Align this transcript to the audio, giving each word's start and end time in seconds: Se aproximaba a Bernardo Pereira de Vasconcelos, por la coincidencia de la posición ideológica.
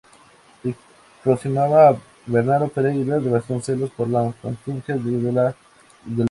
Se 0.63 0.75
aproximaba 1.21 1.89
a 1.89 1.97
Bernardo 2.25 2.67
Pereira 2.69 3.19
de 3.19 3.29
Vasconcelos, 3.29 3.91
por 3.91 4.07
la 4.09 4.33
coincidencia 4.41 4.95
de 4.95 4.99
la 4.99 4.99
posición 5.03 5.21
ideológica. 5.21 5.59